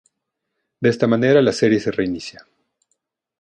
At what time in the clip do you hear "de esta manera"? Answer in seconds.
0.79-1.43